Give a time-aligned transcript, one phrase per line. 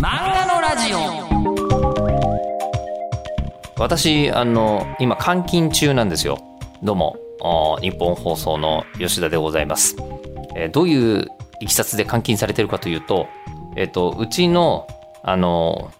[0.00, 0.98] 漫画のラジオ。
[3.78, 6.38] 私あの今監禁中なんですよ。
[6.84, 7.16] どうも。
[7.80, 9.96] 日本放送の吉田でございます、
[10.56, 11.28] えーどういう
[11.60, 13.28] いきさつで監禁されてるかというと
[13.76, 14.86] えっ、とうちの
[15.22, 15.92] あの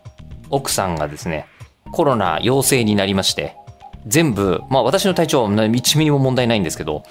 [0.51, 1.47] 奥さんがですね
[1.93, 3.57] コロナ陽性になりまして
[4.07, 7.03] 全部まあ私の体調は1ミリも問題ないんですけど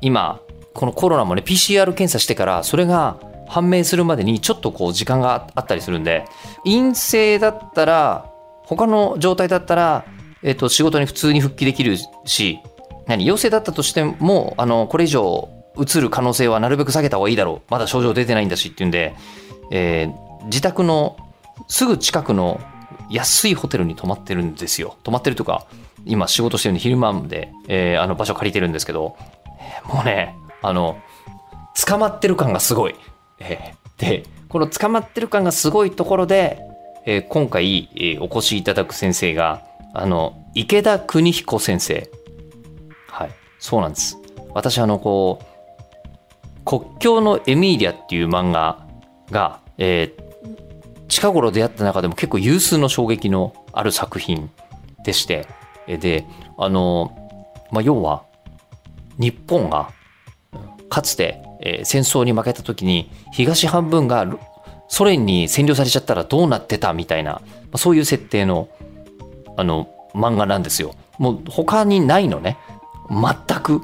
[0.00, 0.40] 今
[0.74, 3.18] このコロナもね PCR 検査してからそれが
[3.50, 6.24] 判明するまでにちょっとこう時間があったりするんで
[6.64, 8.30] 陰性だったら
[8.64, 10.04] 他の状態だったら、
[10.44, 12.60] えっと仕事に普通に復帰できるし
[13.08, 19.14] 何陽性だったとしてもあのこれ以上うつる可能性はなるべく下げた方がいいだろうまだ症状出てないんだしっていうんで、
[19.70, 21.18] えー自宅の
[21.68, 22.62] すぐ近くの
[23.10, 25.66] 安いホテルに泊まってるんですよ泊まってるとか
[26.06, 29.16] 今仕事してるんで昼間で、えーあの場所借りてるんですけど
[29.60, 30.96] えーもうねあの
[31.86, 32.94] 捕まってる感がすごい。
[33.40, 36.60] えーで、この捕まってる感がすごいところで、
[37.04, 42.10] えー今回、えーお越しいただく先生が、あの、池田邦彦先生。
[43.08, 44.16] はい、そうなんです。
[44.54, 48.86] 私、あの、こう、国境のエミーリアっていう漫画
[49.30, 50.30] が、えー
[51.08, 54.48] 近頃出会った中でも結構有数の衝撃のある作品
[55.04, 55.48] でして、
[55.88, 56.24] で、
[56.56, 57.16] あの、
[57.72, 58.22] まあ、要は、
[59.18, 59.90] 日本が
[60.88, 64.26] かつて、えー戦争に負けた時に東半分が
[64.88, 67.40] ソ連に占領されちゃったらどうなってたみたいな、ま
[67.74, 68.68] あそういう設定の
[69.56, 70.94] あの漫画なんですよ。
[71.18, 72.58] もう他にないのね。
[73.10, 73.82] 全く。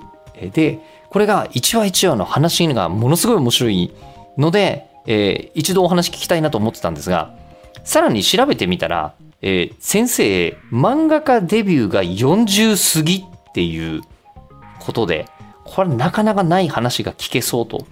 [0.52, 3.92] で、これが1話1話の話がものすごい面白い
[4.36, 7.34] ので、えー一度お話聞きたいなと思ってたんですが、
[7.84, 14.02] さらに調べてみたら、えー先生、漫画家デビューが40過ぎっていう
[14.80, 15.26] ことで、
[15.66, 17.86] これなかなかない話が聞けそうと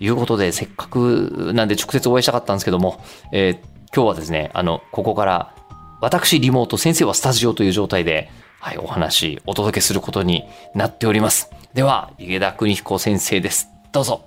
[0.00, 3.00] いうことで、せっかくなんで直接お会いしたかったんですけども、
[3.32, 5.54] えー今日はですね、あの、ここから
[6.00, 10.42] 私リモート、先生はスタジオという状態で、はい、お話、お届けすることに
[10.74, 11.48] なっております。
[11.74, 13.68] では、池田邦彦先生です。
[13.92, 14.24] どうぞ。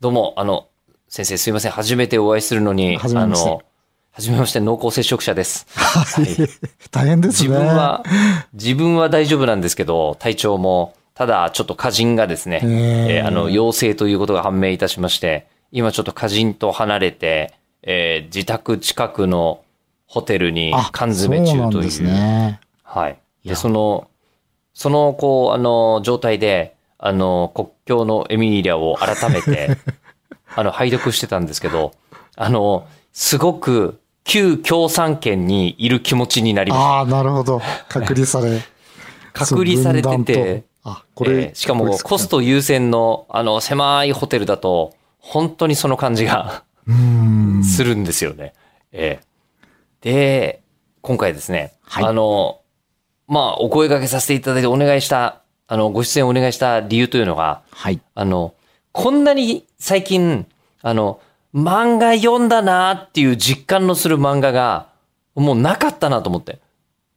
[0.00, 0.68] どうも、あの、
[1.06, 1.72] 先生すいません。
[1.72, 3.60] 初めてお会いするのに、あの、
[4.12, 5.66] はじめまして、濃厚接触者です。
[6.90, 7.48] 大変ですね。
[7.48, 8.02] 自分は、
[8.52, 19.62] 自分は大丈夫なんですけど、体調も、ただちょっと歌人がですね、ええーあの、陽性ということが判明いたしまして、今ちょっと歌人と離れて、えー自宅近くの
[20.06, 21.90] ホテルに缶詰中という。
[21.90, 22.60] そうね。
[22.82, 23.18] はい。
[23.44, 24.08] で、その、
[24.74, 29.76] その、こう、あの、状態で、あの、国境のエミリアを改めて、
[30.56, 31.92] あの、拝読してたんですけど、
[32.34, 36.86] あの、すごく、旧共産圏にいる気持ちになりました。
[36.86, 37.60] ああ、なるほど。
[37.88, 38.60] 隔離され。
[39.32, 47.64] 隔離されててあ、これ、えーしかもコスト優先の、あの、狭いホテルだと、本当にその感じがうーん。
[47.64, 48.54] するんですよね。
[48.92, 49.30] ええ
[50.00, 50.62] で、
[51.02, 52.60] 今回ですね、はいあの、
[53.28, 58.00] まあ、お声掛けさせていただいてお願いした、あの、ご出演お願いした理由というのが、はい。
[58.14, 58.54] あの、
[58.92, 60.46] こんなに最近、
[60.82, 61.20] あの、
[61.54, 64.88] 漫画読んだなっていう実感のする漫画が、
[65.34, 66.60] もうなかったなと思って。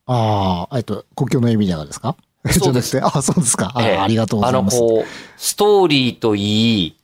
[0.05, 2.15] ああ、えっと、国境のエミリアがですか？
[2.51, 3.71] そうですじゃなくてあ、そうですか。
[3.75, 4.77] あ,、ええありがとうございます。
[4.77, 5.05] あの、こう、
[5.37, 6.97] ストーリーといい、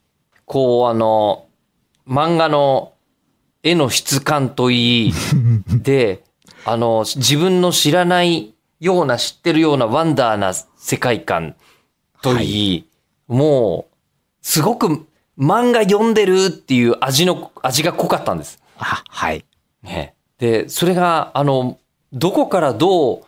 [0.46, 1.46] こう、あの、
[2.08, 2.94] 漫画の
[3.64, 5.14] 絵の質感といい、
[5.82, 6.24] で、
[6.66, 11.56] あの、自分の知らないような、知ってるようなワンダーな世界観
[12.22, 12.86] といい、
[13.28, 13.96] もう、
[14.42, 15.08] すごく
[15.40, 18.62] 漫画読んでるっていう味の、味が濃かったんです。
[18.78, 19.46] あ、はい。
[19.84, 21.78] ね、で、それが、あの、
[22.12, 23.24] どこからどう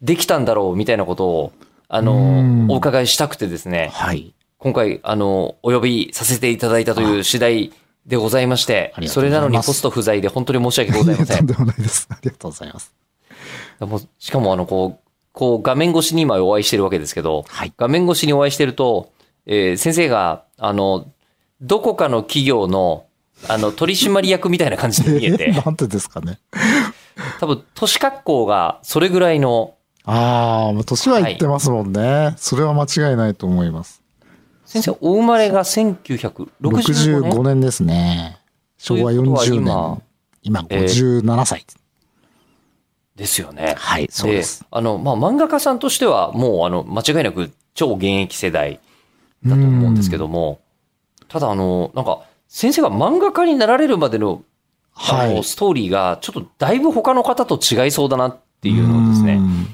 [0.00, 1.52] できたんだろうみたいなことを、
[1.88, 4.32] あうのん、お伺いしたくてですね、はい。
[4.58, 7.72] 今回、あの、お呼びさせていただいたという次第
[8.06, 11.46] でございましてそうれなのにポスト不在で本当に申し訳ございませとんん。
[11.46, 12.08] でもないです。
[12.10, 12.94] ありがとうございます。
[13.80, 17.72] もうしかも、あの、こう、こう、画面越しに今お会いしてるわけですけど、はい。
[17.76, 19.12] 画面越しにお会いしてると、
[19.46, 21.06] えー先生が、あの、
[21.60, 23.06] どこかの企業の、
[23.48, 26.38] あの、取締役みたいな感じで見ええて、 なんでですかね。
[27.38, 29.74] 多分、年格好がそれぐらいの、
[30.04, 32.34] ああ、もう年はいってますもんね。
[32.38, 34.02] それは間違いないと思います。
[34.64, 37.42] 先生、お生まれが1965 65年？
[37.44, 38.38] 年ですね。
[38.78, 39.64] 昭和ということは40今？
[39.64, 40.02] 年。
[40.42, 41.66] 今えー57歳。
[43.16, 43.74] ですよね。
[43.76, 44.64] はい、そうです。
[44.70, 48.80] あの、まあ、漫画家さんとしては、もう、あの、間違いなく超現役世代
[49.44, 50.59] だと思うんですけども、
[51.30, 54.42] ただ、あの、なんか、先生が漫画家になられるまでの、
[54.92, 55.42] はい。
[55.44, 59.66] ストーリーが、ちょっとだいぶ他の方と違いそうだなっていうのをですね、うん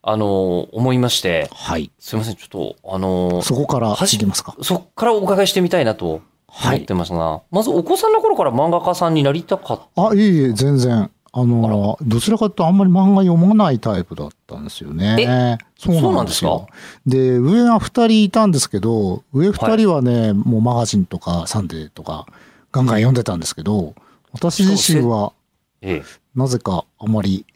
[0.00, 1.90] あの、思いまして、はい。
[1.98, 4.54] すいません、ちょっと、あの、そこからはじ知りますか？
[4.62, 6.22] そっからお伺いしてみたいなと
[6.64, 10.08] 思ってますが、まずお子さんの頃から漫画家さんになりたかった。
[10.08, 11.10] あ、いえいえ、全然。
[11.40, 15.58] あの、どちらかというとあんまり漫画読まないタイプだったんですよね。
[15.78, 16.66] そうなんですよ。
[17.06, 22.26] で、上が二人いたんですけど、上二人はね、もうマガジンとかサンデーとか
[22.72, 23.94] ガンガン読んでたんですけど、
[24.32, 25.32] 私自身は、
[25.80, 26.04] ええ、
[26.34, 27.46] なぜかあんまり、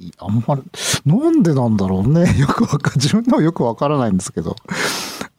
[0.00, 0.62] いあんまり、
[1.04, 2.34] なんでなんだろうね。
[2.40, 4.56] よくわか、自分でもよくわからないんですけど、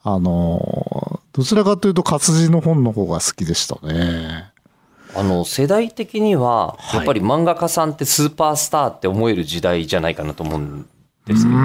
[0.03, 4.51] あの、どちらかというと活字の本の方が好きでしたね。
[5.15, 10.87] あの世代的にはやっぱり漫画家さんってスーパースターって思える時代じゃないかなと思うん
[11.25, 11.55] ですけど。
[11.55, 11.61] うー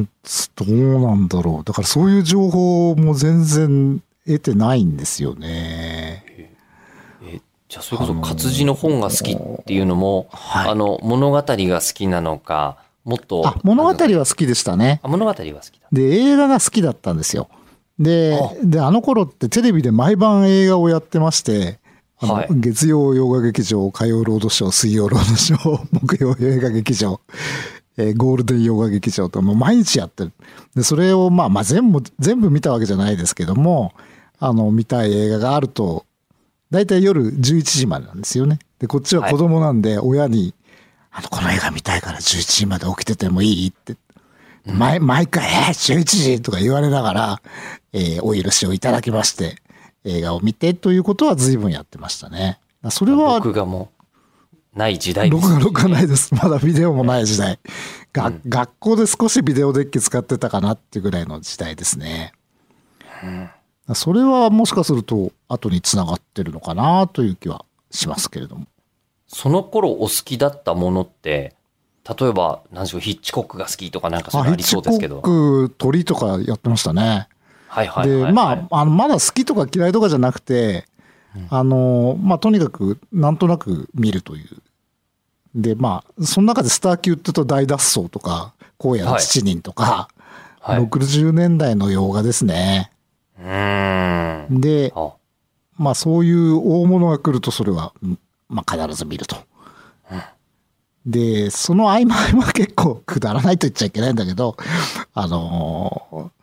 [0.00, 0.08] ん、
[0.56, 1.64] どうなんだろう。
[1.64, 6.24] だからそういう情報も全然得てないんですよね。
[7.22, 15.00] えじゃあそれこそ活字の本が好きっていうのも、はいあの物語が好きなのかもっとあ、物語はあの好きでしたね。
[15.02, 17.48] あ物語は好きだで、映画が好きだったんですよ。
[17.98, 21.78] であ、で、あの頃ってテレビで毎晩映画をやってまして、
[22.18, 27.20] はい月曜洋画劇場、火曜ロードショー、水曜ロードショー、 木曜映画劇場、
[27.98, 30.32] えーゴールデン洋画劇場ともう毎日やってる。
[30.74, 33.92] で、それをまあまあ全部、全部見たわけじゃないですけども、
[34.38, 36.06] あの、見たい映画があると、
[36.70, 38.58] だいたい夜11時までなんですよね。
[38.78, 40.54] で、こっちは子供なんで、親に、
[41.10, 43.94] あの、この映画見たいから11時まで起きててもいいって
[44.66, 47.42] 毎毎回、えー、11時とか言われながら、
[47.92, 49.56] えーお許しをいただきまして、
[50.04, 52.60] 映画を見てということは随分やってましたね。
[52.90, 53.90] それは、録画も
[54.76, 56.34] ない時代です録画録画ないです。
[56.34, 57.58] まだビデオもない時代。
[58.12, 62.32] が学校で少しビデオデッキ使ってたかなっていうぐらいの時代ですね。
[63.94, 68.66] それはもしかすると後につながってるのかなという気はしますけれども。
[69.28, 71.55] その頃お好きだったものって
[72.08, 77.28] 例えば何でしょうヒッチコックが好きとかなんかそういうのありそうですけどヒッチコック鳥とかやってましたね。
[77.68, 80.86] はいはいはい、はい、で、まあ、あの、まだ好きとか嫌いとかじゃなくて、
[81.50, 84.62] あの、まあ、とにかく、なんとなく見るという。
[85.54, 90.08] で、まあ、その中でスター級って言うと大脱走とか、荒野の七人とか、
[90.60, 92.90] はい、60年代の洋画ですね。
[93.38, 95.12] うーんで、あ
[95.76, 98.18] まあ、そういう大物が来ると、それは、うん
[98.48, 99.36] まあ、必ず見ると。
[101.06, 104.56] で、その合間合間結構くだらないと言っちゃいけないんだけど、
[105.14, 106.36] あのー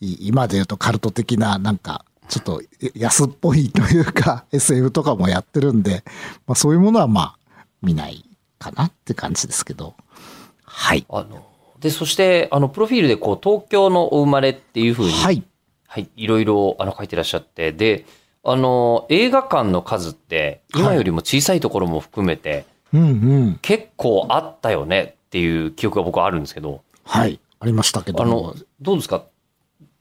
[0.00, 2.62] い今で言うとカルト的な、なんか、ちょっと
[2.94, 6.04] 安っぽいというか、 SF とかもやってるんで、
[6.46, 7.38] まあそういうものはまあ、
[7.82, 8.24] 見ない
[8.58, 9.94] かなって感じですけど。
[10.64, 11.04] はい。
[11.08, 11.46] あの
[11.80, 15.42] でそしてあのプロフィールでこう東京のお生まれっていうふうに、はい。
[15.86, 18.06] はい、いろいろあの書いてらっしゃってで
[18.42, 22.64] あの映画館の数って今よりも小さいところも含めて。
[23.62, 26.82] 結構あったよねっていう記憶が僕はあるんですけど。
[27.04, 27.40] はい。
[27.60, 28.22] ありましたけど。
[28.22, 29.24] あのどうですか？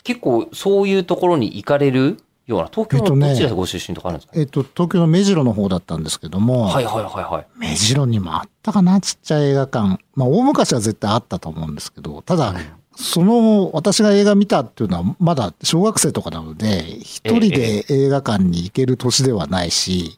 [0.04, 7.48] 結構そういうところに行かれるような東京えっとねのどちらでご出身とかあるんですか、えっと、東京の目白の方だったんですけども、はいはいはいはい。
[7.58, 9.98] 目白にもあったかな、ちっちゃい映画館。
[10.16, 12.54] まあ、大昔は絶対あったと思うんですけど、ただ、
[12.96, 20.18] その、私が映画見たっていうのは、まだ小学生とかなので、一人で映画館に行ける年ではないし、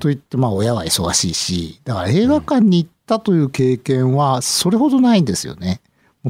[0.00, 5.80] といって、まあ、親は忙しいし、だから映画館に行ったという経験は、それほどないんですよね。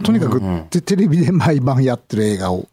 [0.05, 0.41] とにかく
[0.71, 2.69] テテレビで毎晩やってる映画を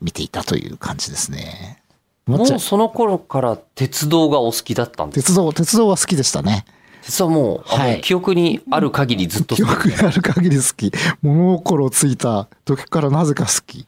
[0.00, 1.82] 見ていたという感じですね。
[2.26, 6.64] もうんその頃から鉄道がお好きだったんです鉄道、鉄道は好きでしたね。
[7.02, 10.92] 実はもう、はい記憶にある限りずっと記憶がある限り好き。
[11.22, 13.86] 物心ついた時からなぜか好き。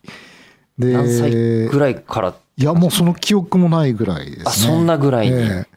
[0.79, 1.31] で、何歳
[1.69, 4.45] ぐらいから、いや、もうその記憶もないぐらいですね。
[4.47, 5.73] あそんなぐらいにええ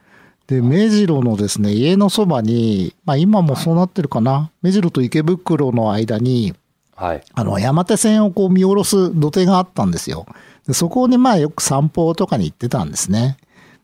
[0.47, 4.51] で、目白のですね、家のそばに、まあ今もそうなってるかな。
[4.61, 6.53] 目白と池袋の間に、
[6.95, 7.23] はい。
[7.33, 10.25] あの、山手線をこう見下ろす土手があったんですよ。
[10.67, 13.37] でそこにまあよく散歩とかに行ってたんですね。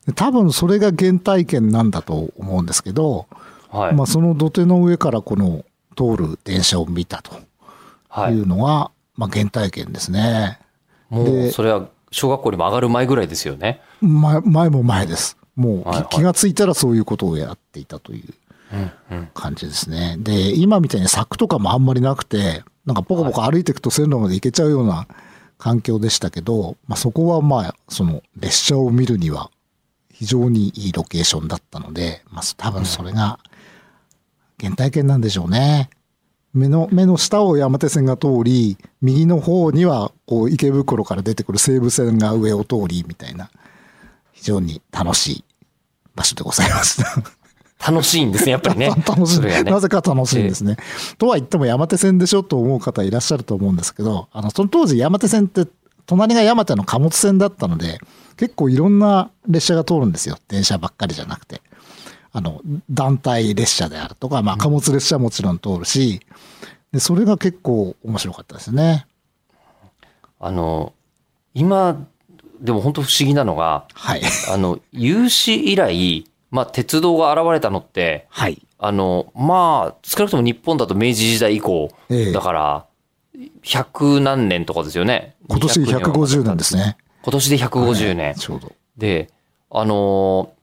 [0.06, 3.26] で多分それが原体験なんだと思うんですけど、
[3.70, 3.94] はい。
[3.94, 5.64] まあその土手の上からこの
[5.96, 7.32] 通る電車を見たと
[8.08, 8.42] はいい。
[8.42, 10.58] うのが、まあ原体験ですね。
[11.08, 13.80] もう、でそれは小学校にも上がる前ぐらいですよね。
[14.00, 15.36] 前前も前です。
[15.54, 18.34] もうはいはい気気がついたらそういうことをやっていたという。
[19.34, 20.16] 感じですね。
[20.18, 25.06] で、今みたいに柵とかもあんまりなくて、なんかポコポコ歩いていくと線路まで行けちゃうような
[25.58, 29.50] 環境でしたけど、まあそこはまあ、その列車を見るには
[30.12, 33.40] 非常にいいロケーションだったので、まあ多分それが
[34.60, 35.90] 原体験なんでしょうね。
[36.54, 43.50] 目の、目の下を山手線が通り、右の方にはこう池袋から出てくる西武線が上を通りみたいな、
[44.32, 45.44] 非常に楽しい
[46.14, 47.22] 場所でございました。
[47.90, 48.90] 楽しいんですね、やっぱりね。
[49.08, 50.76] 楽しい、ねなぜか楽しいんですね。
[51.18, 55.66] とは言っても山手線でしょと思う方いらっしゃると思うんですけど、あの、その当時山手線って
[56.06, 57.98] 隣が山手の貨物線だったので、
[58.36, 60.36] 結構いろんな列車が通るんですよ。
[60.48, 61.62] 電車ばっかりじゃなくて。
[62.32, 66.20] あの、団体列車であるとか、まあ貨物列車はもちろん通るし、
[66.92, 69.06] で、それが結構面白かったですね。
[70.40, 70.92] あの、
[71.54, 72.06] 今、
[72.60, 74.22] でも本当不思議なのが、はい。
[74.50, 78.62] あの、有史以来、まあ、鉄道が現れたのって、はい。
[78.78, 82.86] あの、まあ、少なくとも日本だと明治時代以降、ええだから、
[83.62, 85.34] 100何年とかですよね。
[85.48, 86.96] 今年200 150年ですね。
[87.22, 88.26] 今年で150年。
[88.26, 88.72] はいちょうど。
[88.96, 89.30] で、
[89.70, 90.62] あのー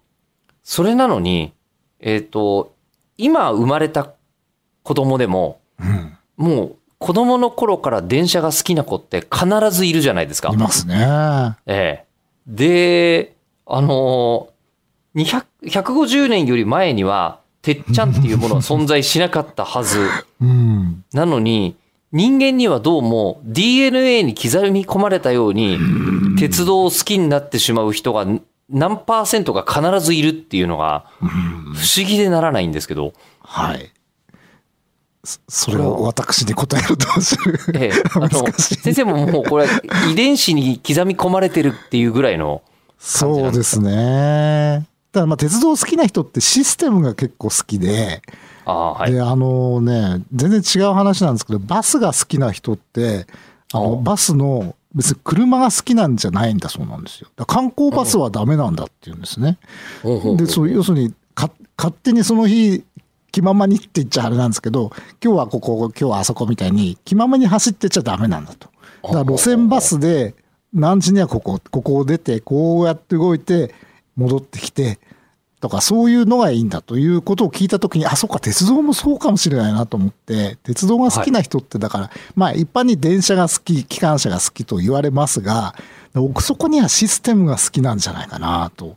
[0.69, 1.51] それなのに、
[1.99, 2.75] えっ、と、
[3.17, 4.13] 今生まれた
[4.83, 6.15] 子供でも、うん。
[6.37, 10.57] もう子供の頃から電車が好きな子って必ずいるじゃないですかい。
[10.57, 11.55] ますね。
[11.65, 12.05] ええ。
[12.45, 13.33] で、
[13.65, 20.07] あのー、200 150年より前には、てっちゃんっていうものは存在しなかったはず。
[20.39, 21.03] うん。
[21.13, 21.75] なのに、
[22.11, 25.77] 人間にはどうも DNA に刻み込まれたように、
[26.39, 28.25] 鉄道を好きになってしまう人が
[28.69, 33.91] 何パーセントが必ずいるっていうのが、不思議でならないんですけど、はい。
[35.23, 37.59] そそれを私に答えるとおっしゃる。
[37.75, 39.67] ええ、あの、先生ももうこれ
[40.11, 42.63] 遺伝子に刻み込まれてるっていうぐらいの、
[42.97, 44.87] そうですね。
[45.11, 48.21] ただまあ鉄道好きな人ってシステムが結構好きで、
[48.69, 49.11] ああ、はい。
[49.13, 53.25] で、あのね、全然違う話なんですけど、バスが好きな人って、
[53.73, 57.29] あの、あバスの、別に車が好きなんじゃないんだそうなんですよ。
[57.45, 59.57] 観光バスはダメなんだっていうんですね。
[60.37, 62.83] で、そう、要するに、か、勝手にその日、
[63.31, 64.91] 気ままにって言っちゃあれなんですけど、
[65.23, 68.69] 今日はここ、今日はあそこみたいに、気ままに走ってっちゃダメなんだと。
[69.03, 70.33] だから路線バスで、
[70.73, 73.73] 何時にはここ、ここを出て、こうやって動いて、
[74.15, 74.99] 戻ってきて、
[75.59, 85.75] とか、そういうのがいいんだということを聞いたときに、あ、そっか、鉄道もそうかもしれないなと思って、鉄道が好きな人って、だから、まあ、一般に電車が好き、機関車が好きと言われますが、
[86.15, 88.95] 奥底にはシステムが好きなんじゃないかなと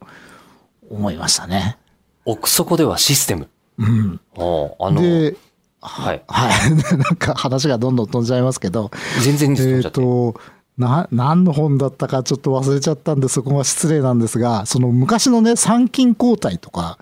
[0.89, 1.79] 思いましたね。
[2.25, 3.49] 奥底ではシステム？
[3.79, 4.21] うん。
[4.37, 5.37] あの、で、
[5.81, 6.23] はい。
[6.29, 6.71] はい。
[6.97, 8.91] なんか話がどんどん飛んじゃいますけど、
[9.23, 10.01] 全然飛えっ、んじゃって。
[10.01, 10.35] と、
[10.79, 16.99] な、何の本だったかちょっと忘れちゃったんで、そこが失礼なんですが、その昔のね、参勤交代とか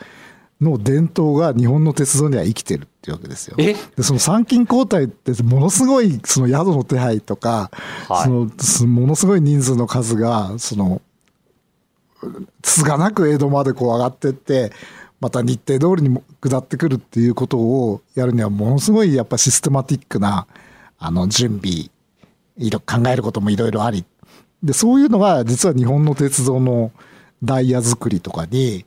[0.61, 3.57] の伝統が日本の鉄道には生きてるっていうわけですよ。
[3.59, 3.75] え？
[3.97, 7.71] で、その参勤交代ってものすごい、その宿の手配とか、
[8.09, 11.01] はいその、すものすごい人数の数が、その、
[12.61, 14.73] つがなく江戸までこう上がってって、
[15.21, 20.47] また日程通りにも下ってくるっていうことをやるにはものすごいやっぱシステマティックな
[20.99, 21.91] あの準備
[22.61, 24.05] いろ考えることもいろいろあり
[24.63, 26.93] でそういうのが実は日本の鉄道の
[27.43, 28.85] ダイヤ作りとかに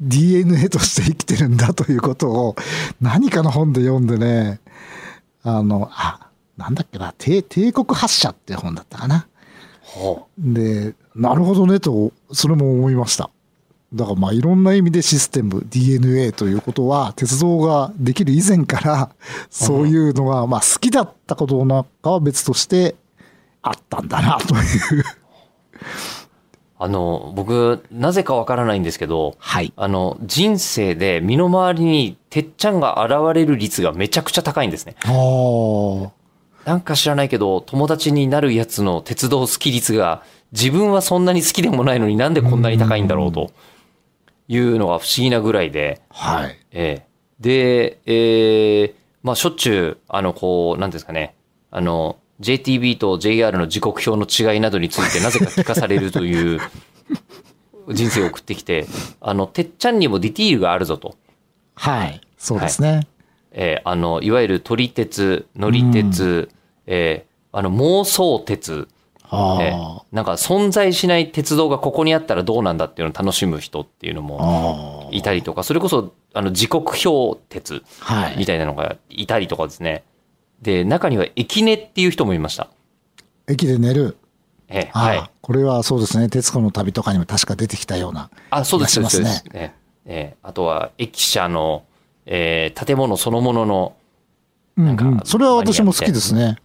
[0.00, 2.56] DNA として生きてるんだということを
[3.00, 4.60] 何かの本で読んでね
[5.42, 9.26] あのあなんだっけな帝帝国発射って本だったかな。
[9.82, 13.30] ほで、なるほどねと、それも思いました。
[13.94, 19.10] だからまあいろんな意味でシステム、DNA ということは、鉄道ができる以前から、
[19.48, 22.96] そういうのが、まあ好きだったことなんかは別として、
[23.62, 25.04] あったんだな、という。
[26.78, 29.72] あの、僕、なぜかわからないんですけど、はい。
[29.76, 34.94] あの、人生で身の回りにてっちゃんが現れる率がめちゃくちゃ高いんですね。
[35.04, 36.70] ああ。
[36.70, 43.50] なんか知らないけど、友達になるやつの鉄道好き率が、自分はそんなに好きでもないのになんでこんなに高いんだろうと
[44.48, 46.56] いうのが不思議なぐらいで、はい。
[46.72, 47.06] ええ。
[47.40, 51.34] で、えーまあ、しょっちゅう、あの、こう、なんですかね、
[51.70, 54.12] あの、JTB と JR の時刻表
[54.42, 56.60] の違いなどについてなぜか聞かされるという
[57.92, 58.86] 人生を送ってきて、
[59.20, 61.16] あの、てっちゃんにもディティールがあるぞと。
[61.74, 62.20] はい。
[62.38, 63.06] そうですね。
[63.52, 66.50] えーあの、いわゆる撮り鉄、乗り鉄、
[66.86, 68.86] えーあの、妄想鉄、
[69.30, 74.22] あえーなんか存在しない鉄道がここにあったらどうなんだっていうのを楽しむ人っていうのあ。
[74.22, 75.14] もああ。
[75.14, 78.36] いたりとか、それこそ、あの、時刻表鉄はい。
[78.38, 80.04] みたいなのがいたりとかですね。
[80.62, 82.68] で、中には駅寝っていう人もいました。
[83.48, 84.16] 駅で寝る。
[84.68, 85.30] えーああはい。
[85.42, 86.28] これはそうですね。
[86.28, 88.30] 徹子の旅とかにも確か出てきたような。
[88.50, 89.44] あ、そうです、ねそうです。
[89.52, 89.70] えー
[90.06, 91.84] えーあとは、駅舎の、
[92.26, 93.96] えー建物そのものの、
[94.76, 95.20] うん、なんかうん。
[95.24, 96.56] それは私も好きですね。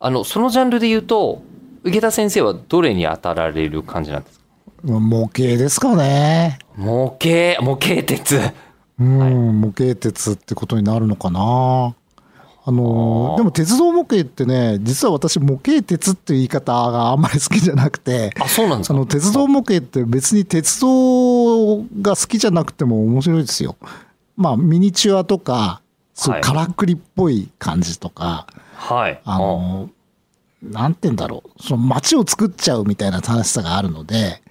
[0.00, 1.42] あの、そのジャンルで言うと、
[1.84, 4.44] 池田先生はどれに当たられる感じなんですか？
[4.86, 6.58] 模型ですかね。
[6.76, 8.40] 模型、模型鉄。
[9.00, 11.94] うん、模型鉄ってことになるのかな。
[12.64, 19.06] あのでも鉄道模型ってね、実は私模型鉄っていう言い方があんまり好きじゃなくて、あ、そうなんですか？
[19.06, 23.76] 鉄道模型って別に鉄道が好きじゃなくても面白いですよ。
[24.36, 25.80] まあミニチュアとか、
[26.12, 28.60] そうはいからくりっぽい感じとか、はい。
[29.24, 29.90] あの
[30.62, 34.42] なんて言うんだろう、その街を作っちゃうみたいな楽しさがあるので、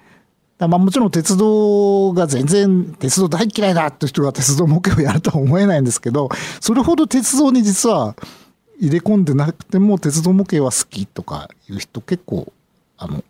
[0.57, 6.29] だまあもちろん鉄道が全然、鉄道大嫌いだって人が鉄道模型をやるとは思えないんですけど、
[6.61, 8.15] それほど鉄道に実は
[8.79, 12.51] 入れ込んでなくても鉄道模型は好きとかいう人結構、
[12.97, 13.23] あの、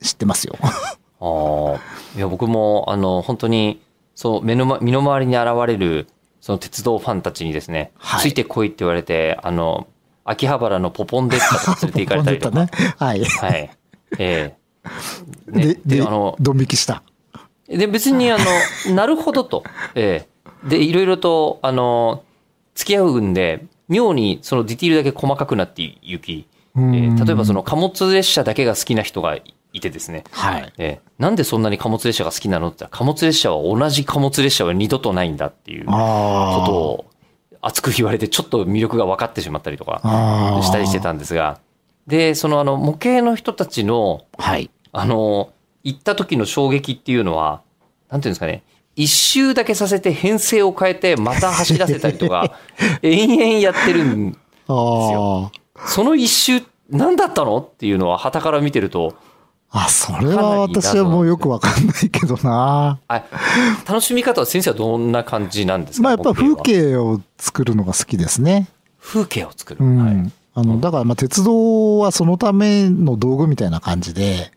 [0.00, 0.56] 知ってますよ。
[0.62, 1.80] ああ。
[2.16, 3.80] いや、僕も、あの、本当に、
[4.14, 6.06] そう、目のま、身の回りに現れる、
[6.40, 9.86] その鉄道ファンたちにですね、はいついてこいって言われて、あの、
[10.24, 12.58] 秋葉原のポポンデッタと連れて行かれたりとか。
[12.60, 12.70] ね。
[12.98, 13.24] はい。
[13.24, 13.70] はい。
[14.18, 14.64] ええ
[15.50, 17.02] ねで、で、であの、ドン引きした。
[17.68, 18.44] で、別に、あの、
[18.94, 19.64] なるほどと。
[19.94, 22.22] ええで、いろいろと、あの、
[22.74, 30.72] 付き合うんで、妙にそのディティールだけ細かくなっていき、えうんー例えばその貨物列車だけが好きな人がいてですね、はい。
[30.78, 35.96] えーなんでそんなに貨物列車が好きなのって言ったら、貨物列車は同じ貨物列車は二度とないんだっていうこと。
[36.72, 37.04] を
[37.66, 40.00] 熱く言われて、ちょっと魅力が分かってしまったりとか。
[40.62, 41.60] したりしてたんですが、
[42.06, 44.70] で、そのあの模型の人たちのはい。
[44.92, 45.50] あの、
[45.82, 47.62] 行った時の衝撃っていうのは、
[48.10, 48.62] なんていうんですかね、
[48.96, 52.56] 一周だけさせて編成を変えて、また走らせたりとか、
[53.02, 55.50] 延々やってるん、あ
[55.86, 59.14] その一周、何だったのっていうのは、旗から見てると、
[59.74, 59.84] あ。
[59.86, 63.00] あ、それは私はもうよくわかんないけどな。
[63.08, 63.24] あ
[63.86, 68.68] 楽しみ方は先生はどんな感じなんですかまあやっぱ風景を作るのが好きですね。
[69.00, 69.84] 風景を作る。
[69.84, 69.96] うん。
[69.98, 74.52] はい、あの、だからまあ鉄道はそのための道具みたいな感じで、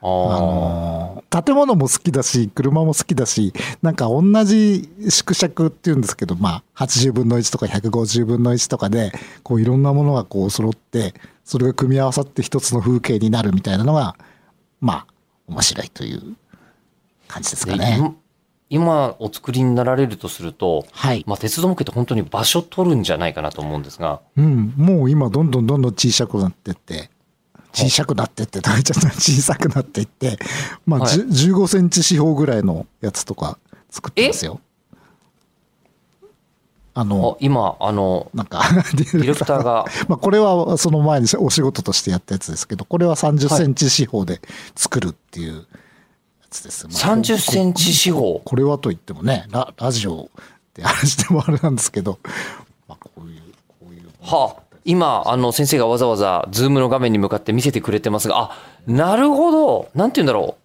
[0.00, 14.16] あの、建物も好きだし、車も好きだし、なんか同じ縮尺っていうんですけど、まあ80分の1とか150分の1とかで、こういろんなものがこう揃って、それが組み合わさって一つの風景になるみたいなのが、
[14.80, 15.06] まあ
[15.48, 16.36] 面白いという
[17.28, 17.96] 感じですかでね。
[17.98, 18.14] 今
[18.70, 21.22] 今お作りになられるとすると、はい。
[21.26, 27.10] まあ、鉄道模型って本当に場所取るんじゃないかなと思うんですが、うん、もう今どんどんどんどん小さくなってって、
[27.72, 30.38] 小さくなってって、大ちゃん小さくなっていって、
[30.86, 33.58] まあ、はいじゅ15センチ四方ぐらいのやつとか
[33.90, 34.60] 作ってますよ。
[36.94, 38.62] ああの、今、あの、なんか、
[38.94, 44.40] デディレクターが、まあ、これはその前にお仕事としてやったやつですけど、これは30センチ四方で
[44.76, 45.62] 作るっていうや
[46.50, 46.86] つです。
[46.86, 48.40] まあ30センチ四方。
[48.44, 50.30] これはと言ってもね、ララジオ
[50.74, 52.18] で話してもあれなんですけど、
[52.88, 53.40] まあ、こういう、
[53.80, 54.02] こういう。
[54.22, 58.50] はあ、今、あの、先生がわざわざ、ズームの画面に向かって見せてくれてますが、あ、
[58.86, 59.88] なるほど。
[59.94, 60.56] なんて言うんだろ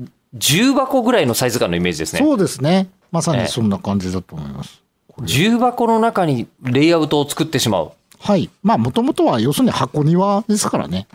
[0.00, 0.04] う。
[0.34, 2.20] 重箱ぐらいのサイズ感のイメージですね。
[2.20, 2.88] そうですね。
[3.12, 4.83] まさにそんな感じだと思います。
[5.22, 7.92] 重箱の中にレイアウトを作ってしまう。
[8.18, 8.50] はい。
[8.62, 11.06] まあ、もともとは、要するに箱庭ですからね。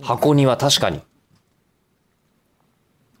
[0.00, 1.00] 箱には確かに。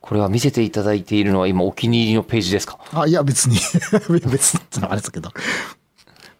[0.00, 2.78] これは見せていただいているのは今お気に入りのページですか？
[2.92, 3.56] あ、いや、別に。
[4.30, 5.30] 別にってのはあれですけど。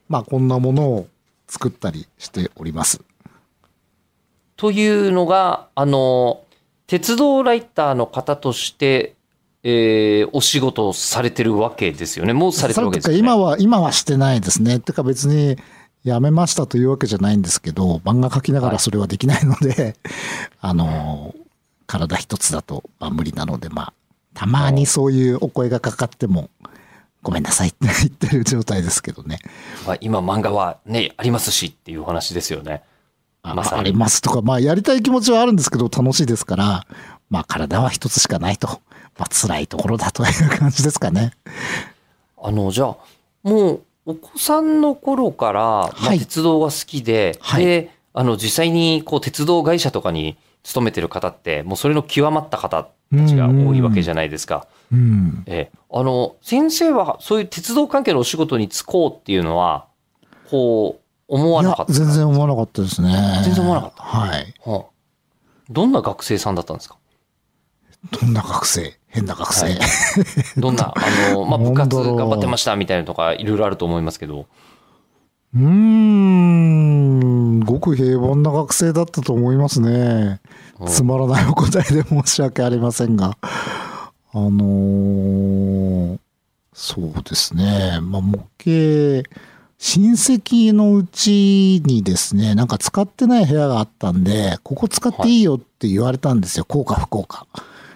[0.09, 1.09] まあ、こんなものを
[1.49, 3.03] 作ったりしております。
[4.57, 6.41] というのが、あの、
[6.87, 9.17] 鉄道ライターの方として、
[9.63, 12.33] えーお仕事をされてるわけですよね。
[12.33, 13.19] もうされてるわけですよね。
[13.19, 14.79] 今は、今はしてないですね。
[14.79, 15.57] てか別に、
[16.05, 19.97] やめましたというわけじゃないんですけど、漫画描きながらそれはできないので、
[20.61, 21.35] あの、
[21.87, 23.93] 体一つだと、まあ、無理なので、まあ、
[24.35, 26.51] たまにそういうお声がかかっても、
[27.23, 29.39] ごめんなさいって 言ってる状態ですけどね。
[29.87, 32.83] まあ、今漫画はね、ありますしっていうお話ですよね。
[33.43, 36.87] あまさにありますとか、まあやりたい気持ちはあるんですけど楽しいですから、
[37.31, 38.81] まあ体は一つしかないと、
[39.19, 41.33] まあ辛いところだという感じですかね。
[42.41, 42.97] あの、じゃあ、
[43.43, 54.67] もう、お子さんの頃から、まあ、はい鉄道が好きで、はいで、あの、実際に、こう、鉄道会社とかに勤めてる方って、もうそれの極まった方たちが多いわけじゃないですか。
[54.93, 55.43] うん。
[55.47, 59.87] ええ、あの、先生は、そういう鉄道関係のお仕事に就こうっていうのは、
[60.51, 63.11] こう、思わなかっ、た全然思わなかったですね。
[63.45, 64.55] 全然思わなかったはい。
[64.65, 64.85] はあ
[65.71, 66.97] どんな学生さんだったんですか？
[68.11, 68.99] どんな学生？
[69.09, 69.67] 変な学生。
[69.67, 69.79] はい
[70.57, 74.47] どんな、 あの、まあ、部活頑張ってましたみたいなのとか、いろいろあると思いますけど。
[75.55, 80.41] うーん、ごく平凡な学生だったと思いますね。
[80.81, 83.37] うんつまらないお答えで申し訳ありませんが。
[84.33, 86.19] あのー
[86.73, 87.99] そうですね。
[88.01, 89.29] まあ、模型、
[89.79, 96.65] 親戚のうちにですね、なんか使ってない部屋があったんで、ここ使っていいよって言われたんですよ。
[96.65, 97.49] 効果不効果。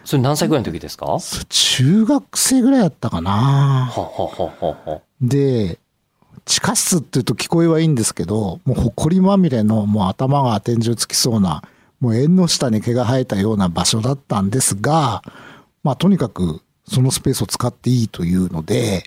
[0.04, 1.18] それ何歳ぐらいの時ですか？
[1.48, 3.92] 中学生ぐらいだったかな。
[5.20, 5.78] で、
[6.44, 11.62] 地下室って言うと聞こえはいいんですけど、もう埃まみれのもう頭が天井つきそうな、
[12.00, 15.22] もう縁の下に毛が生えたような場所だったんですが、
[15.84, 19.04] まあとにかくそのスペースを使っていいというので、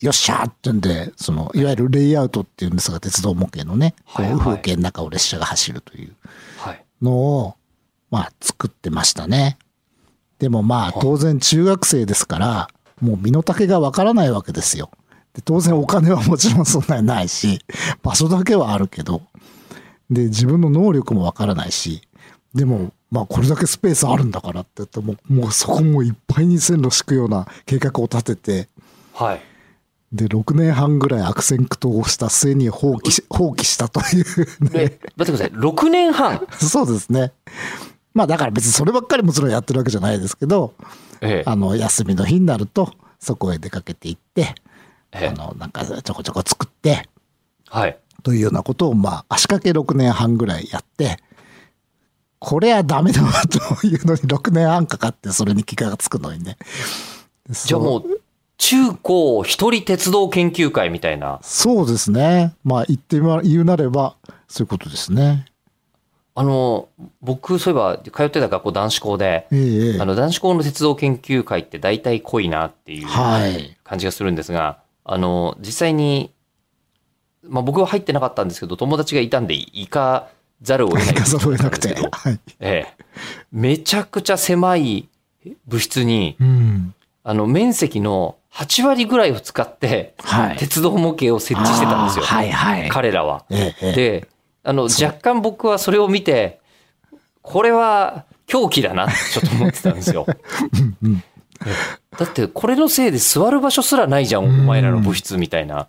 [0.00, 6.14] よっしゃーってんで、その、いわゆるレイアウトっていうんですが、鉄道模型のね、こうはいはい風景の中を列車が走るという
[6.58, 6.84] はい。
[7.02, 7.54] のを、
[8.10, 9.58] まあ、作ってましたね。
[10.38, 12.68] でもまあ、当然中学生ですから、
[13.00, 14.90] もう身の丈がわからないわけですよ。
[15.34, 17.60] で当然お金はもちろんそんなにないし、
[18.02, 19.22] 場所だけはあるけど、
[20.10, 22.02] で、自分の能力もわからないし、
[22.54, 28.68] でも、まあこれだけスペースあるんだからって言ってもう、もうそこもいっぱいに線路敷くような計画を立てて、
[29.14, 29.40] はい。
[30.12, 34.24] で、6年半ぐらい悪戦苦闘をした末に放棄し、放棄したという
[34.72, 34.98] え、ね。
[35.16, 35.50] 待ってください。
[35.50, 36.46] 6年半？
[36.58, 37.32] そうですね。
[38.18, 40.74] まあだから別にそればっかりもちろんやってるわけじゃないですけど、
[41.20, 44.56] ええあの、休みの日になると、そこへ出かけて行って、
[45.12, 47.08] ええあの、なんかちょこちょこ作って、
[47.68, 47.96] はい。
[48.24, 51.18] というようなことを、まあ、足掛け6年半ぐらいやって、
[52.40, 56.56] これはダメだわというのに 6年半かかって、それに気がつくのにね。
[57.48, 58.20] じゃあもう、
[58.56, 61.38] 中高一人鉄道研究会みたいな。
[61.42, 62.52] そうですね。
[62.64, 64.16] まあ、言って言うなれば、
[64.48, 65.46] そういうことですね。
[66.38, 66.88] あの、
[67.20, 73.76] 僕、そういえば、通ってた学校男子校で、ええええあの、男子校の鉄道研究会って大体濃いなっていうはい。
[73.82, 76.32] 感じがするんですが、あの、実際に、
[77.42, 80.28] まあ僕は入ってなかったんですけど、友達がいたんで行か
[80.62, 81.96] ざるを得ない行かざるを得なくて。
[82.12, 82.38] はい。
[82.60, 83.04] ええ。
[83.50, 85.08] めちゃくちゃ狭い
[85.66, 86.94] 部室に、うん。
[87.24, 90.56] あの、面積の8割ぐらいを使って、はい。
[90.56, 92.24] 鉄道模型を設置してたんですよ。
[92.24, 92.88] はいはい。
[92.90, 93.44] 彼らは。
[93.50, 94.28] ええええで、
[94.62, 96.60] あの、若干僕はそれを見て、
[97.42, 100.26] これは狂気だなってちょっと思ってたんですよ。
[101.02, 101.22] うん
[102.16, 105.88] だって、これのせいで座る場所すらないじゃん、お前らの部室みたいな、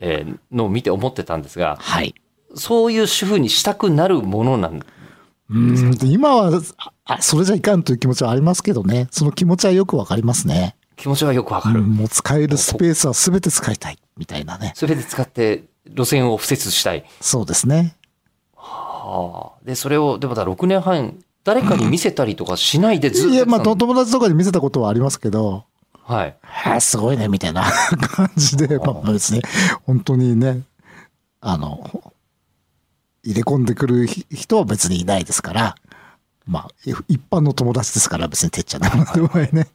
[0.00, 2.14] えーのを見て思ってたんですが、はい。
[2.54, 4.80] そういう主婦にしたくなるものなん
[5.50, 5.98] うん。
[6.02, 6.60] 今は、
[7.04, 9.08] あ、それじゃいかんという気持ちはありますけどね。
[9.10, 10.76] その気持ちはよくわかりますね。
[10.96, 11.80] 気持ちはよくわかる。
[11.80, 13.98] うんもう使えるスペースは全て使いたい。
[14.16, 14.72] みたいなね。
[14.74, 17.04] それで使って路線を敷設したい。
[17.20, 17.96] そうですね。
[18.54, 25.64] はあ、で、それを、でもだ6年半、誰かに見せたりとかしないでずっといや、まあ、友達とかに見せたことはありますけど、
[26.06, 26.36] はい。
[26.42, 27.64] はあ、すごいね、みたいな
[28.10, 29.42] 感じで、まあ別に、
[29.84, 30.62] 本当にね、
[31.40, 32.12] あの、
[33.24, 35.74] 入れ込んでくるひ人は別にいないですから、
[36.46, 39.66] まあ、い一般の友達ですから別にてっちゃんでもないね。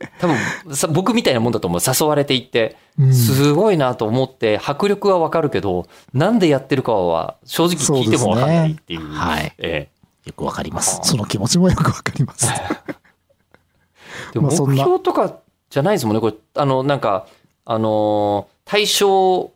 [0.20, 1.80] 多分さ僕みたいなもんだと思う。
[1.80, 2.76] 誘われていって。
[2.98, 3.14] うん。
[3.14, 9.00] すごいなと思って迫力はわかるけどなんでやってるかは正直聞いてもわかんないっていう。
[9.00, 9.16] ね。
[9.16, 9.52] はい。
[9.58, 9.88] え
[10.26, 10.96] よくわかります。
[10.96, 11.02] は。
[11.02, 12.48] あその気持ちもよくわかります。
[12.52, 15.36] え でも目標とか
[15.70, 16.20] じゃないですもんね。
[16.20, 17.26] これあのなんか
[17.64, 19.50] あのー対象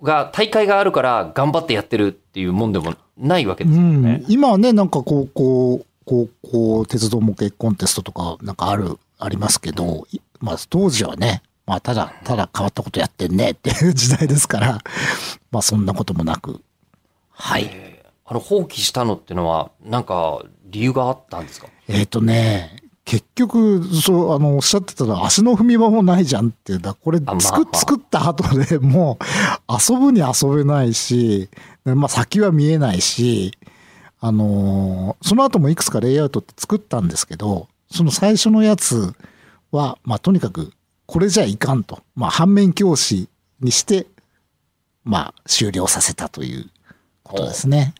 [0.00, 4.12] が大会があるから頑張ってやってるっていうもんでもないわけうですよね。
[4.18, 4.24] ん、。
[4.28, 14.80] 今はね、なんか高校、高校鉄道模型コンテストとかなんかある、ありますけど、いまあ当時はね、まあただ、ただ変わったことやってんねっていう時代ですから、
[15.50, 16.60] まあそんなこともなく、
[17.30, 17.68] はい。
[17.72, 17.94] えー
[18.26, 21.66] あの放棄したのってのはなんか理由があったんですか？
[21.88, 26.94] えっ、とね、結局、そう、あの、おっしゃってたのは足の踏み場もないじゃんっていうだ。
[26.94, 29.18] これあまあ作、った後で も
[29.68, 31.50] う遊ぶに遊べないし、
[31.84, 33.58] でまあ先は見えないし、
[34.22, 39.14] あのーその後もいくつかレイアウトって作ったんですけど、その最初のやつ
[39.70, 40.72] は、まあとにかく、
[41.06, 42.02] これじゃいかんと。
[42.16, 43.28] まあ反面教師
[43.60, 44.06] にして、
[45.04, 46.70] まあ終了させたという
[47.22, 47.94] ことですね。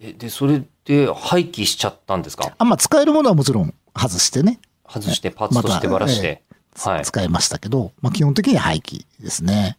[0.00, 2.52] えでそれで廃棄しちゃったんですか？
[2.58, 4.60] あまあ使えるものはもちろん外してね。
[4.86, 6.42] 外してパーツとしてばらして、
[6.74, 9.78] はい使いましたけど、まあ基本的には廃棄ですね。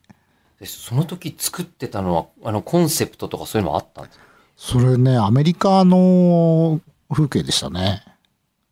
[0.60, 4.26] でその時作ってたのはあのコンセプトとかそういうのもあったんですか？
[4.58, 8.04] それね、アメリカの風景でしたね。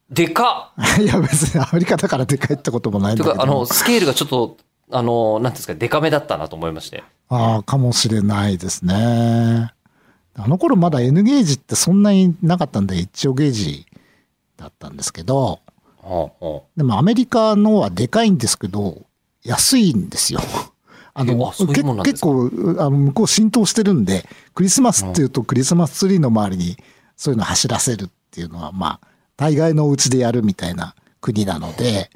[0.10, 3.34] でかっ いや別にアメリカだからでかいってこともないんだけど。
[3.34, 4.58] とかあのスケールがちょっと
[4.90, 9.74] あのなんですかデカめだったなと思いましてああ、かもしれないですね。
[10.40, 13.86] あの頃まだ N ゲージってそんなになかったんで一応ゲージ
[14.56, 15.60] だったんですけど、
[16.02, 19.02] はあはでもアメリカのはでかいんですけど、
[19.44, 20.40] 安いんですよ。
[21.14, 21.52] あの、
[22.04, 26.78] 結構、あの、向こう浸透してるんで、クリスマスっていうとクリスマスツリーの周りに
[27.16, 29.08] そういうの走らせるっていうのは、まあ、
[29.38, 32.10] 大概のお家でやるみたいな国なので、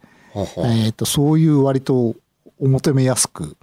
[0.58, 2.16] えっ、と、そういう割と
[2.60, 3.56] お求めやすく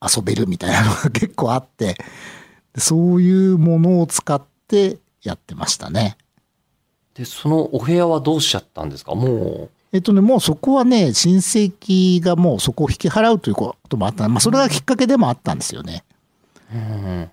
[0.00, 1.96] 遊べるみたいなのが 結構あって、
[2.74, 6.16] でそういうものを使ってやってましたね。
[7.14, 9.14] でそのお部屋はどうしちゃったんですか？
[9.14, 14.28] もえっとね、もうそこはね、親戚がもうそこを引き払うということもあった。
[14.28, 16.04] まあ、それがきっかけでもあったんですよね。
[16.74, 17.30] う、うん、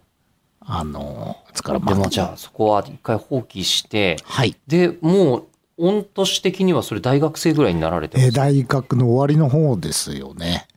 [0.66, 4.56] あの、ですからまあ、でもじゃあそこは一回放棄してはい。
[4.68, 5.48] でもう
[5.78, 8.28] 御年的にはそれ大学生ぐらいになられてます？
[8.28, 10.68] えー大学の終わりの方ですよね。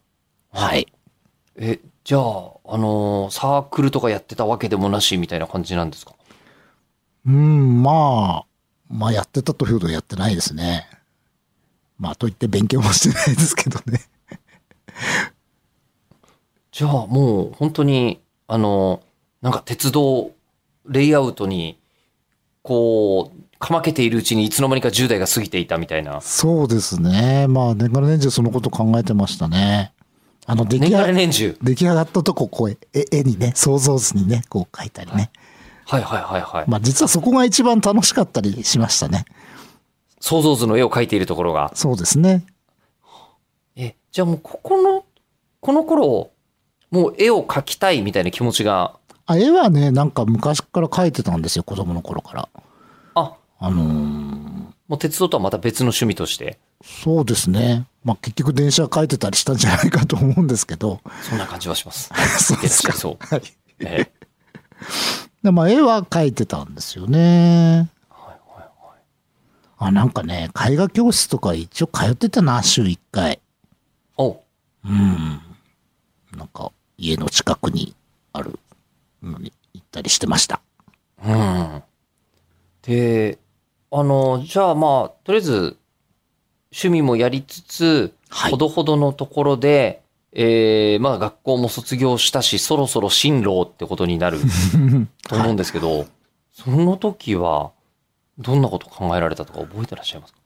[0.50, 0.92] はい。
[1.56, 6.14] え、じゃあ、あのーサークルとかやってたわけでもなしみたいな感じなんですか？
[7.26, 8.46] うん、まあ、
[8.88, 10.88] まあやってたというほどやってないですね。
[11.98, 14.00] まあといって勉強もしてないですけどね。
[16.72, 19.02] じゃあもう本当に、あの、
[19.42, 20.32] なんか鉄道
[20.88, 21.78] レイアウトに、
[22.62, 26.20] こう、かまけているうちにいつの間にか10代が過ぎていたみたいな。
[26.20, 27.46] そうですね。
[27.48, 29.92] まあ年がら年中そのこと考えてましたね。
[30.46, 31.58] あの出来上が年中。
[31.62, 32.78] 出来上がったとこ、こう、絵
[33.10, 35.30] 絵にね、想像図にね、こう書いたりね。
[35.86, 36.64] はいはいはいはい。
[36.68, 39.24] まあ実はそこが一番楽しかったりしましたね。
[40.20, 41.72] 想像図の絵を描いているところが。
[41.74, 42.44] そうですね。
[43.76, 45.04] え、じゃあもうここの、
[45.60, 46.30] この頃、
[46.90, 52.48] もう絵を描きたいみたいな気持ちが、あ、絵はね、なんか昔から描いてたんですよ、子供の頃から。
[53.14, 57.86] あ、あのーもう鉄道とはまた別の趣味として、そうですね。
[58.04, 61.00] まあ結局電車描いてたりしたんじゃないかと思うんですけど。
[61.22, 62.10] そんな感じはします。
[62.38, 62.92] そうですか。
[62.92, 63.26] そう。
[63.26, 63.42] はい。
[63.80, 64.26] ええ
[65.42, 67.90] で、まあ絵は描いてたんですよね。
[69.78, 73.40] あ、なんかね、絵画教室とか一応通ってたな、週1回。
[74.16, 74.40] お
[74.84, 75.40] うん。
[76.36, 77.94] なんか家の近くに
[78.32, 78.58] ある
[79.26, 80.60] のに行ったりしてました。
[81.24, 81.82] うん。
[82.82, 83.38] で、
[83.90, 85.76] あの、じゃあまあ、とりあえず、
[86.72, 94.40] 趣味もやりつつ、はいほどほどのところで、えー、まあ学校も卒業したし、そろそろ進路ってことになる
[95.28, 96.06] と思うんですけど、
[96.52, 97.70] その時は、
[98.38, 100.40] どんなこと考えられたとか覚えてらっしゃいますか？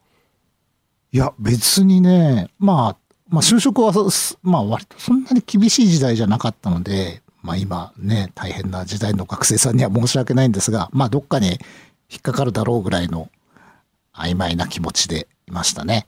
[1.13, 2.97] いや、別にね、まあ、
[3.29, 11.59] まあ就職はそ、すまあ割とそんなに厳しい時代じゃなかったので、まあ今ね、大変な時代の学生さんには申し訳ないんですが、まあどっかに
[12.11, 13.31] 引っかかるだろうぐらいの
[14.15, 16.07] 曖昧な気持ちでいましたね。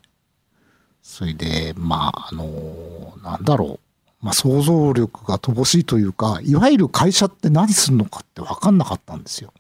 [1.03, 4.25] それで、まあ、あのなんだろう。
[4.25, 9.53] まあ想像力が乏しいというか、いわゆる会社って何するのかって分かんなかったんですよ。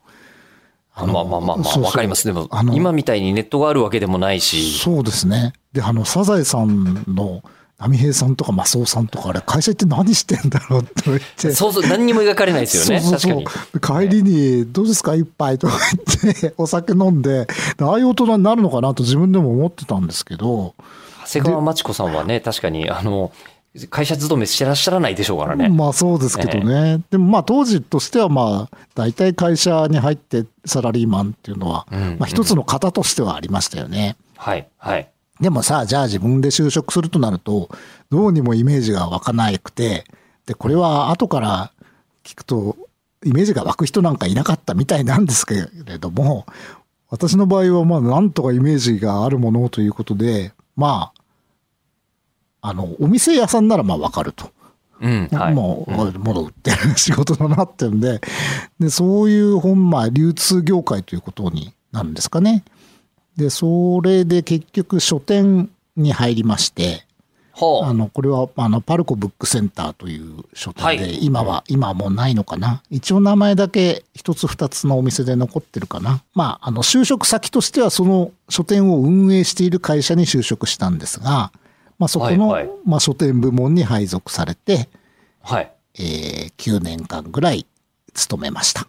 [0.94, 2.26] あまあまあまあまあ、わかります。
[2.26, 5.54] でもあ、の今みたいにネットがあるわけでもないし、そうですね。
[5.72, 7.42] で、あの、サザエさんの
[7.82, 11.52] 波平さんとかマスオさんとか、あれ、会社行って何してんだろうって言って。
[11.52, 13.00] そうそう、何にも描かれないですよね。
[13.00, 14.08] そうそうそう確かに。
[14.08, 15.74] 帰りに、どうですか一杯とか
[16.22, 20.74] 言って、 お酒飲んで、でああいう大人になるのかなと自分でも思ってたんですけど、
[21.26, 23.32] 長谷川町子さんはね、確かに、あの、
[23.88, 25.68] 会社勤めしてらっしゃらないでしょうからね。
[25.68, 27.00] まあそうですけどね。
[27.10, 34.16] でもまあ当時としてはまあ、大体会社に入ってサラリーマンっていうのは、うんまあ一つの型としてはありましたよね。
[34.36, 35.08] はい、はい。
[35.42, 37.68] でもさ、じゃあ自分で就職するとなると、
[38.10, 40.04] どうにもイメージが湧かなくて、
[40.46, 41.72] で、これは後から
[42.22, 42.76] 聞くと、
[43.24, 46.46] イメージが湧く人なんかいなかったみたいなんですけれども、
[47.08, 51.10] 私の場合はまあなんとかイメージがあるものということで、ま
[52.60, 54.48] あ、あの、お店屋さんならまあわかると。
[55.00, 55.54] うん、はい。
[55.54, 58.20] もう、物売ってる仕事だなってんで、
[58.78, 62.62] で、そういう本、まあ、流通業界ということになるんですかね。
[63.36, 67.04] で、それで結局書店に入りまして、
[67.52, 67.84] ほう。
[67.84, 72.82] あの、これは、あの、パルコブックセンターという書店で、はい今は、今はもうないのかな。
[72.90, 76.22] 一応名前だけ一つ二つのお店で残ってるかな。
[76.34, 81.52] まあ、あの、就職先としてはその書店を運営している会社に就職したんですが、
[81.98, 84.88] まあ、そこの、はいはいまあ、書店部門に配属されて、
[85.42, 85.70] はい。
[85.94, 87.66] えー9年間ぐらい
[88.14, 88.86] 勤めました。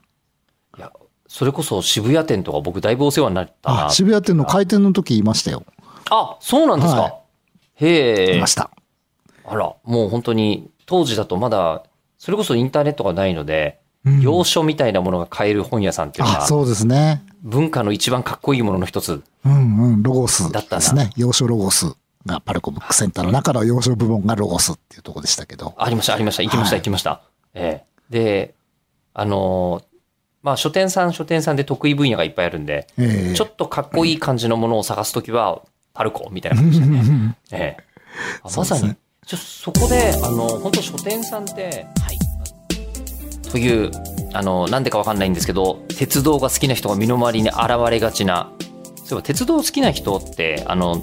[1.33, 3.85] それこそ渋谷店とか僕だいぶお世話になったな。
[3.87, 5.63] あ、渋谷店の開店の時言いましたよ。
[6.11, 7.01] あ、そうなんですか。
[7.01, 7.13] はい
[7.75, 8.45] へいま。
[8.45, 8.69] した。
[9.43, 11.81] あら、もう本当に、当時だとまだ、
[12.19, 17.23] それこそインターネットがないので、うん洋書みたいなものが買える本屋さんっていうのあ、は、そうですね。
[17.41, 19.23] 文化の一番かっこいいものの一つ。
[19.43, 21.09] うんうん、ロゴスだったなですね。
[21.17, 21.95] 洋書ロゴス
[22.27, 25.73] がパルコブックセンターの中の洋書部門がロゴスっていうところでしたけど。
[25.79, 26.43] ありました、ありました。
[26.43, 27.21] 行きました、はい行きました。
[27.55, 28.53] ええで、
[29.15, 29.92] あのー
[30.43, 35.61] まあ、書店さん、書店さんで得意分野がいっぱいあるんで、ええちょっとかっこいい感じのものを探すときは、
[35.93, 37.37] パルコみたいな感じでね。
[37.51, 37.83] ええ
[38.43, 38.93] あまさに、
[39.25, 41.87] ちょそこで、あの、本当書店さんって、
[43.49, 43.89] という、
[44.33, 48.51] あの、なんでかわかんないんですけど、鉄道が好きな人が身の回りに現れがちな、
[48.95, 51.01] そういえば鉄道好きな人って、あの、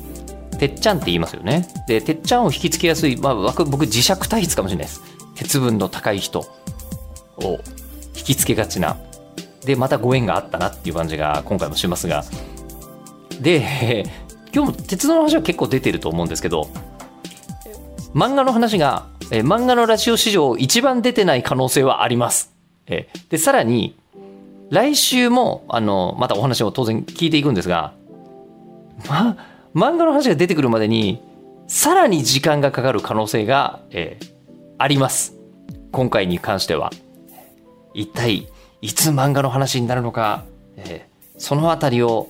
[0.59, 1.67] てっちゃんって言いますよね。
[1.89, 5.01] で、てっちゃんを引きつけやすい、まあ、僕、僕磁石体質かもしれないです。
[5.35, 6.41] 鉄分の高い人
[7.39, 7.59] を
[8.15, 8.99] 引きつけがちな。
[9.65, 12.25] で、またご縁があったなっていう感じが今回もしますが。
[13.41, 14.05] で、
[14.55, 16.69] 今日も鉄道の話は結構出てると思うんですけど、
[18.15, 22.53] 漫画の話が、え漫画のラジオ史上一番出てない可能性はあります。
[22.87, 23.97] えで、さらに、
[24.71, 27.93] 来週も、あの、またお話を当然聞いていくんですが、
[29.09, 29.37] ま、
[29.75, 31.21] 漫画の話が出てくるまでに、
[31.69, 34.41] さらに時間がかかる可能性が、えー
[34.83, 35.35] あります。
[35.93, 36.91] 今回に関しては。
[37.93, 38.49] 一体、
[38.83, 40.45] いつ漫画の話になるのか、
[40.77, 42.29] えーそのあたりを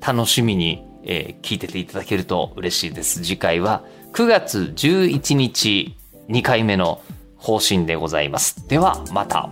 [0.00, 3.24] 楽しみに、えー聞いてていただけると嬉しいです。
[3.24, 5.96] 次回は9月11日
[6.28, 7.02] 2回目の
[7.36, 8.68] 方針でございます。
[8.68, 9.50] ではまた。